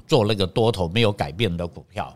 [0.08, 2.16] 做那个多头没有改变的股票。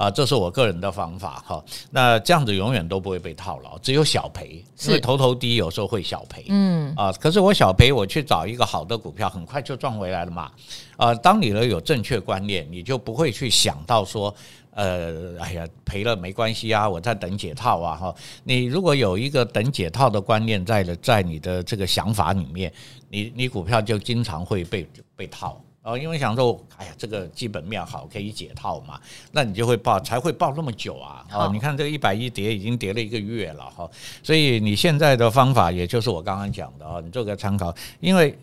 [0.00, 1.62] 啊，这是我个人的方法哈。
[1.90, 6.46] 那这样子永远都不会被套牢，只有小赔，因为头头低有时候会小赔。
[6.48, 10.50] 嗯啊，可是我小赔，我去找一个好的股票，很快就赚回来了嘛。
[10.96, 14.34] 啊，当你呢有正确观念，你就不会去想到说，
[14.70, 18.14] 呃，哎呀，赔了没关系啊，我在等解套啊哈。
[18.42, 22.72] 你如果有一个等解套的观念在了，在你的这个想法里面，
[23.10, 25.62] 你你股票就经常会被被套。
[25.82, 29.00] 哦，因为想说，哎呀，这个基本面好，可以解套嘛，
[29.32, 31.24] 那你就会报，才会报那么久啊。
[31.32, 33.90] 哦，你看这个一百一跌，已经跌了一个月了哈。
[34.22, 37.74] 所以你现在的方法，也就是我刚刚讲的啊，你做个参考。
[38.00, 38.38] 因为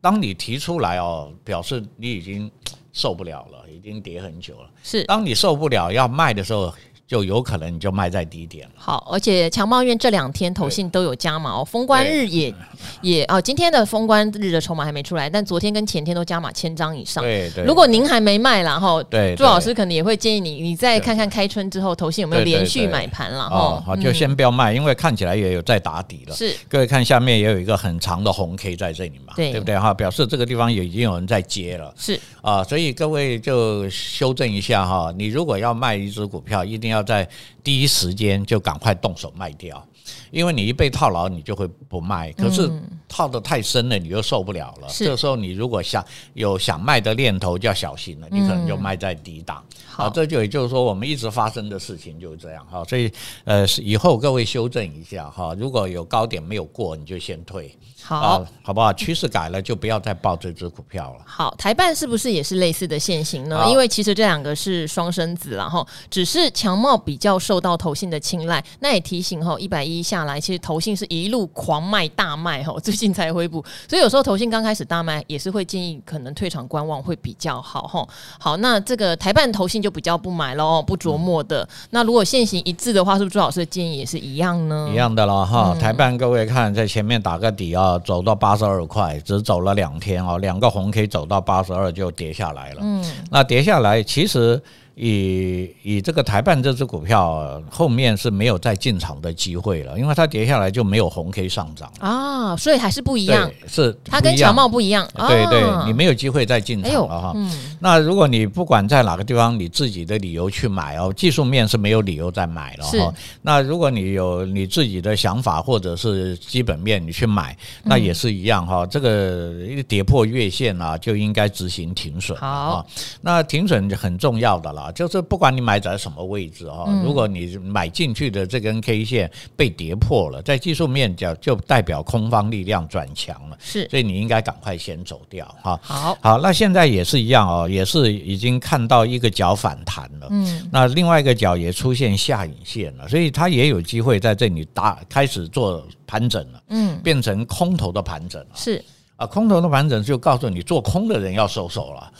[0.00, 2.50] 当你提出来哦，表示你已经
[2.92, 4.70] 受不了了，已经跌很久了。
[4.82, 6.74] 是，当你受不了要卖的时候。
[7.06, 8.72] 就有可能你就卖在低点了。
[8.76, 12.52] 好，而且强茂院这两天投信都有加码哦，封关日也
[13.00, 17.22] 也哦，今天的封关日的筹码还没出来，但昨天跟前天都加码千张以上。
[17.22, 17.64] 对对。
[17.64, 23.80] 如果您还没卖，然后对朱老师可能也会建议你，你再看看开春之后投信有没有连续买盘了哦。
[23.86, 26.34] 好，就先不要卖，因为看起来也有在打底了。
[26.34, 26.52] 是。
[26.68, 29.94] 各位看下面也有一个很长的红 K 在这里嘛，对不对哈？
[29.94, 31.94] 表示这个地方也已经有人在接了。
[31.96, 32.18] 是。
[32.42, 36.95] 啊，所以各位就修正一下哈，你如果要卖一只股票，一定要。
[36.96, 37.28] 要在
[37.62, 39.86] 第一时间就赶快动手卖掉，
[40.30, 42.32] 因为你一被套牢，你就会不卖。
[42.32, 42.70] 可是
[43.06, 44.88] 套得太深了，你又受不了了。
[44.90, 46.04] 这个时候你如果想
[46.34, 49.62] 有想卖的念头，就要小心了，你可能就卖在低档。
[49.86, 52.82] 好，这就也就是说，我们一直发生的事情就是这样哈。
[52.84, 53.10] 所以
[53.44, 57.76] 呃，以后各位修正一下哈，如果有高点没有过，你就先退。
[58.06, 58.92] 好，好不好？
[58.92, 61.24] 趋势改了，就不要再抱这只股票了。
[61.24, 63.66] 好，台办是不是也是类似的现行呢？
[63.68, 68.64] 因为其实这两个是双生子，然后只是强茂比较受到投信的青睐。
[68.78, 73.64] 那也提醒哈，一百一下来，其实投信是一路狂卖大卖哈， 最近才回补。
[73.88, 78.06] 所以有时候投信刚开始大卖，也是会建议可能退场观望会比较好哈。
[78.38, 81.64] 好，那这个台办投信就比较不买喽，不琢磨的。
[81.64, 84.88] 嗯、那如果现行一致的话，是不是朱老师的建议也是一样呢？
[84.92, 85.74] 一样的了哈。
[85.80, 87.95] 台办各位看在前面打个底啊。
[88.00, 92.80] 走到八十二块，只走了两天哦，两个红 K 走到八十二就跌下来了。
[92.82, 94.62] 嗯，那跌下来其实。
[94.98, 103.50] 以以这个台办这只股票后面是没有再进场的机会了，因为它跌下来就没有红 K 上涨啊，所以还是不一样。
[103.66, 107.34] 是它跟强茂不一样，对对，你没有机会再进场了哈。
[107.78, 113.14] 那如果你不管在哪个地方，你自己的理由去买哦，技术面是没有理由再买了哈。
[113.42, 118.86] 那如果你有你自己的想法或者是基本面，你去买，那也是一样哈。
[118.86, 119.52] 这个
[119.86, 122.38] 跌破月线啊，就应该执行停损。
[122.38, 122.86] 好，
[123.20, 124.85] 那停损很重要的了。
[124.86, 135.78] 了，就是不管你买在什么位置哈，如果你买进去的这根 K 线被跌破了，在技术面角就代表空方力量转强了，是，所以你应该赶快先走掉哈。
[135.82, 148.84] 好，好，那现在也是一样哦，也是已经看到一个脚反弹了，嗯，那另外一个脚也出现下影线了，所以它也有机会在这里打开始做盘整了，嗯，变成空头的盘整了，是。
[149.16, 152.12] 啊，空头的盘整就告诉你，做空的人要收手了。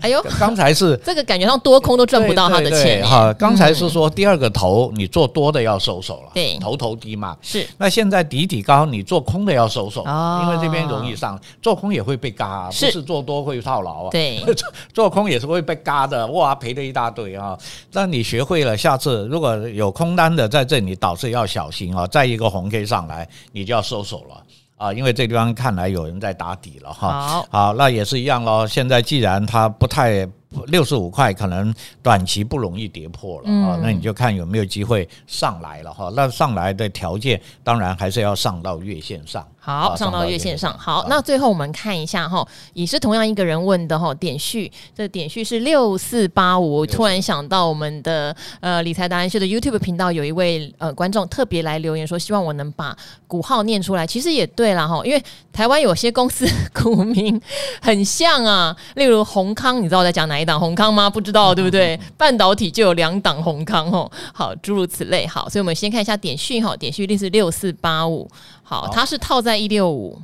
[0.00, 3.32] 哎呦， 刚才是 这个感觉上多空都赚不到他的钱哈。
[3.34, 7.36] 刚才是说第二个头，你做多的要收手了，对，头头低嘛。
[7.42, 10.04] 是，那现在底底高，你做空的要收手，
[10.42, 14.10] 因为这边容易上，做空也会被嘎，不是做多会套牢啊。
[14.12, 14.40] 对，
[14.94, 17.58] 做空也是会被嘎的，哇，赔了一大堆啊。
[17.90, 22.06] 那你学会了，下次如果有空单的在这里，倒是要小心啊。
[22.06, 24.40] 再一个红 K 上来，你就要收手了。
[24.84, 27.20] 啊，因为这地方看来有人在打底了哈。
[27.20, 28.66] 好，好，那也是一样喽。
[28.66, 30.28] 现在既然它不太。
[30.66, 36.10] 六十五块可能短期不容易跌破了啊，那你就看有没有机会上来了哈。
[36.14, 39.46] 那上来的条件当然还是要上到月线上。
[39.58, 40.76] 好，上到月线上。
[40.78, 46.84] 好，那最后我们看一下哈，也是同样一个人问的哈，点序这点序是六四八五。
[46.84, 52.94] 突然想到我们的呃理财达人秀的 YouTube 频道有一位呃观众特别来留言说，希望我能把
[53.26, 54.06] 股号念出来。
[54.06, 57.40] 其实也对了哈，因为台湾有些公司 股民
[57.80, 61.08] 很像啊，例如宏康，你知道我在讲哪一档红康吗？
[61.08, 61.98] 不知道对不对？
[62.16, 64.10] 半导体就有两档红康哦。
[64.32, 65.26] 好，诸如此类。
[65.26, 68.28] 好，所以我们先看一下点讯哈，点序率是六四八五。
[68.62, 70.20] 好，它是套在一六五。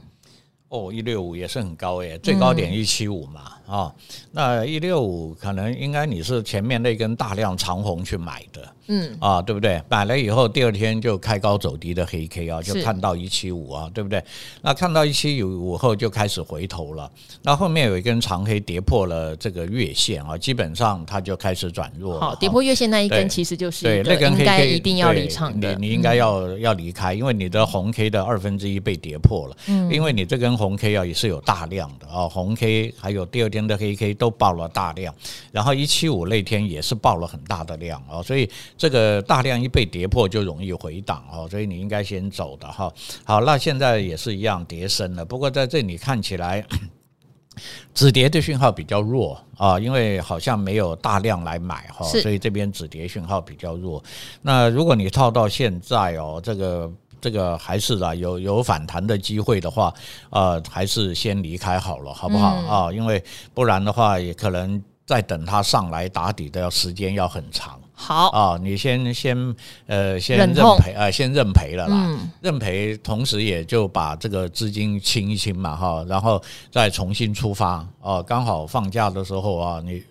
[0.71, 3.41] 哦，一六五也是很高诶，最高点一七五嘛。
[3.66, 3.95] 啊、哦，
[4.33, 8.68] 那一六五可能应该你是前面那根大量长红去买的。
[8.93, 9.81] 嗯啊，对不对？
[9.89, 14.21] 买了以后第二天就开高走低的黑 K 啊，就看到一七五啊，对不对？
[14.62, 17.09] 那看到一七五后就开始回头了。
[17.43, 22.18] 那后面有一根长黑跌破了这个月线啊，基本上它就开始转弱。
[22.18, 29.57] 好，跌破月线那一根其实就是对那根黑 K 一定要离场的，你你应该要要离开，因为你的红 K 的二分之一被跌破了。
[29.68, 35.15] 嗯，因为你这根红 K 啊也是有大量的啊，红 K 还有第二天的黑 K 都爆了大量，
[35.53, 39.61] 然后一七五那天也是爆了很大的量啊，所以这个大量。
[39.61, 42.91] 一被跌破就容易回档哦，所以你应该先走的哈。
[43.25, 46.65] 好，那现在也是一样跌深了，不过在这里看起来
[47.93, 54.03] 止跌的讯号比较弱啊，因为好像没有大量来买哈，所以这边止跌讯号比较弱。
[54.41, 56.91] 那如果你套到现在哦，这个
[57.21, 59.93] 这个还是啊有有反弹的机会的话，
[60.31, 62.55] 呃，还是先离开好了，好不好？
[62.57, 62.93] 啊？
[62.93, 67.79] 因为不然的话，也可能再等它上来打底的时间要很长。
[67.93, 68.29] 好。
[68.31, 69.55] 啊，你先先
[69.87, 77.87] 呃先认赔呃先认赔了啦，认赔同时也就把这个资金清一清嘛哈，然后再重新出发。
[78.01, 80.03] 哦，刚好放假的时候啊，你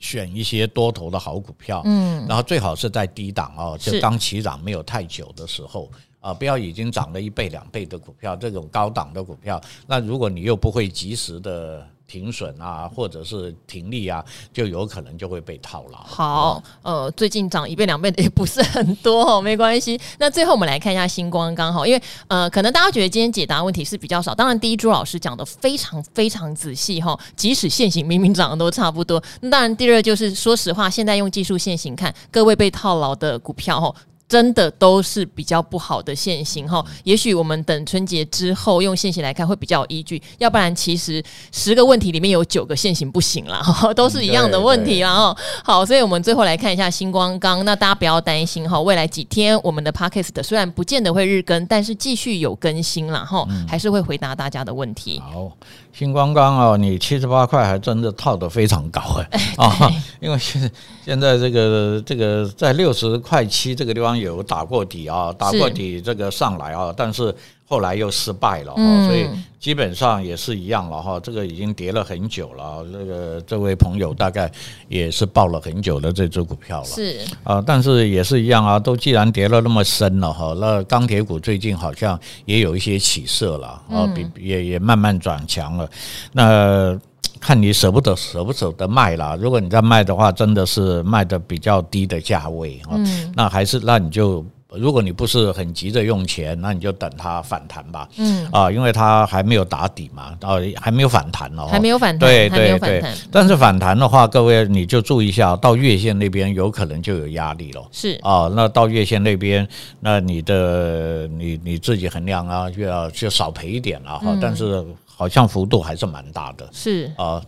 [0.00, 5.88] 选一些多头的好股票，嗯，然后最好是在低档哦，就刚起涨没有太久的时候
[6.20, 11.86] 啊，不要已经涨了一倍两倍的股票，这种高档的股票，那如果你又不会及时的。
[12.10, 14.20] 停损啊，或者是停利啊，
[14.52, 15.98] 就有可能就会被套牢。
[15.98, 19.96] 好，呃，最近涨一倍两倍的也不是很多哦， 没关系。
[20.18, 24.34] 那最后我们来看一下新光，刚好，因为呃，可能大家觉得今天解答问题是比较少。
[24.34, 29.22] 当然，第一朱老师讲的非常非常仔细哈，即使现行明明涨的都差不多。
[29.42, 33.94] 那当然，第二就是说实话，现在用技术现行看，各位被套牢的股票哈。
[34.30, 41.20] 真的都是比较不好的线型哈，也许我们等春节之后用线型来看会比较有依据，要不然其实
[41.50, 43.60] 十个问题里面有九个线型不行了，
[43.96, 45.36] 都是一样的问题啦哈。
[45.64, 55.18] 好，所以我们最后来看一下星光钢，那大家不要担心哈，未来几天我们的 Podcast 虽然不见得会日更，但是继续有更新了哈，还是会回答大家的问题。
[55.18, 55.50] 好，
[55.92, 59.00] 星光钢哦，你七十八块还真的套得非常高
[59.32, 60.70] 哎 啊，因为现
[61.04, 64.19] 现在这个这个在六十块七这个地方。
[64.20, 67.34] 有打过底啊，打过底这个上来啊，但是
[67.66, 68.74] 后来又失败了，
[69.06, 71.20] 所以基本上也是一样了哈。
[71.20, 74.50] 这个已经跌了很久了，这个这位朋友大概
[74.88, 85.88] 也是抱了很久的这只股票了，是啊，但是也是一样啊，都既然跌了那么深了哈，那钢铁股最近好像也有一些起色了啊，比也也慢慢转强了，
[86.32, 86.98] 那。
[87.40, 89.36] 看你舍不得舍不舍得卖啦。
[89.40, 92.92] 如果你在卖的话，真的是卖的比较低的价位啊。
[92.92, 98.06] 嗯，那还是那你就，如果你不是很急着用钱，那你就等它反弹吧。
[98.18, 103.02] 嗯啊，因为它还没有打底嘛，啊，还没有反弹哦，还没有反弹，对对对。
[103.32, 107.82] 但是反弹的话，各位你就注意一下，到月线那边有可能就有压力了。
[107.90, 109.66] 是啊，那到月线那边，
[109.98, 114.36] 那你的你你自己衡量啊，就要就少赔一点了哈。
[114.40, 114.84] 但是。
[115.20, 117.12] 好像幅度还是蛮大的，是。
[117.18, 117.42] 啊，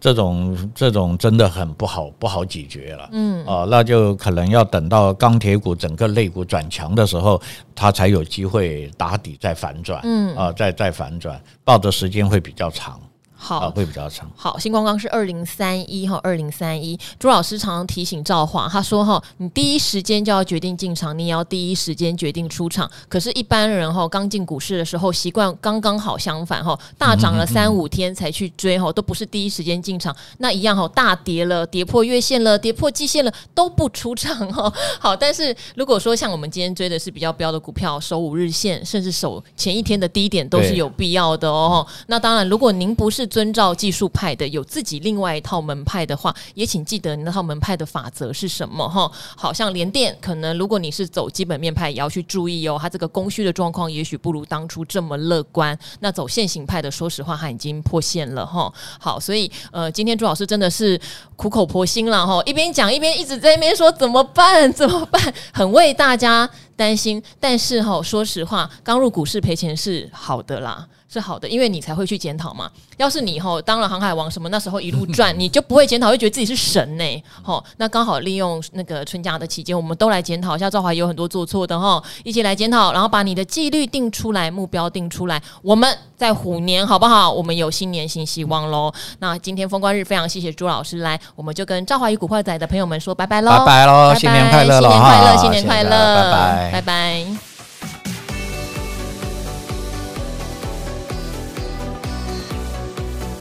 [0.00, 7.38] 这种这种真的很不好不好解决了，嗯，啊，那就可能要等到钢铁股整个类股转强的时候，
[7.74, 12.98] 它才有机会打底再反转，嗯，啊，再再反转，抱的时间会比较长。
[13.40, 14.28] 好、啊，会比较长。
[14.36, 16.98] 好，新光刚是二零三一哈，二零三一。
[17.20, 22.90] 朱老师常常提醒赵华，他说哈，你第一时间就要决定进场，你也要第一时间决定出场。
[23.08, 30.14] 可是，一般人哈，刚进股市的时候，习惯刚刚好相反哈，大涨了三五天才去追哈，都不是第一时间进场。
[30.38, 34.70] 那一样哈，大跌了，跌破月线了，跌破季线了，都不出场哈。
[34.98, 41.86] 好，但是如果说像我们今天追的是比较标的股票，守五日线，甚至守前一天的低点，都是有必要的哦。
[42.08, 49.10] 那当然，如果您不是遵照技术派的，有自己另外一套门派的话，也请记得你那套门派的法则是什么哈？
[49.36, 52.78] 好像联电，可能如果你是走基本面派，也要去注意哦。
[52.80, 55.78] 它这个供需的状况，也许不如当初这么乐观。
[56.00, 58.72] 那走线型派的，说实话，它已经破线了哈。
[58.98, 61.00] 好，所以呃，今天朱老师真的是
[61.36, 64.72] 苦口婆心了哈，一边讲一边一直在那边说怎么办？
[64.72, 65.34] 怎么办？
[65.52, 67.22] 很为大家担心。
[67.38, 70.86] 但是哈，说实话，刚入股市赔钱是好的啦。
[71.08, 72.70] 是好的，因为你才会去检讨嘛。
[72.98, 77.24] 要是你以后当了航海王什么，那时候一路转， 你就不会检讨，会觉得自己是神呢、欸。
[77.42, 80.68] 吼，那刚好利用那个春假的期间，我们都来检讨一下。
[80.68, 85.42] 赵华也有很多做错的哈，一起来检讨，然后把你的纪律定出来，目标定出来。
[85.62, 87.32] 我们在虎年好不好？
[87.32, 88.92] 我们有新年新希望喽。
[89.20, 97.47] 那今天封关日，非常谢谢朱老师来，我们就跟赵华与古惑仔的朋友们说拜拜喽，拜拜喽，新年快乐，新年快乐，新年快乐，拜拜，拜拜。